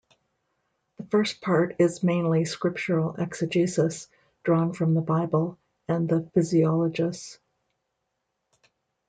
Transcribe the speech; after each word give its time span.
The 0.97 1.03
first 1.03 1.41
part 1.41 1.75
is 1.77 2.01
mainly 2.01 2.43
scriptural 2.45 3.13
exegesis, 3.17 4.07
drawn 4.41 4.73
from 4.73 4.95
the 4.95 5.01
Bible 5.01 5.59
and 5.87 6.09
the 6.09 6.21
"Physiologus". 6.35 7.37